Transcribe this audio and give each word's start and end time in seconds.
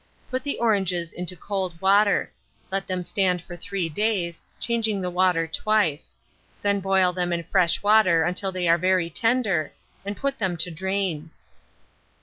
Put 0.31 0.43
the 0.43 0.57
oranges 0.57 1.13
into 1.13 1.35
cold 1.35 1.79
water; 1.79 2.31
let 2.71 2.87
them 2.87 3.03
stand 3.03 3.39
for 3.39 3.55
3 3.55 3.87
days, 3.89 4.41
changing 4.59 4.99
the 4.99 5.11
water 5.11 5.45
twice; 5.45 6.15
then 6.63 6.79
boil 6.79 7.13
them 7.13 7.31
in 7.31 7.43
fresh 7.43 7.83
water 7.83 8.25
till 8.35 8.51
they 8.51 8.67
are 8.67 8.79
very 8.79 9.11
tender, 9.11 9.71
and 10.03 10.17
put 10.17 10.39
them 10.39 10.57
to 10.57 10.71
drain. 10.71 11.29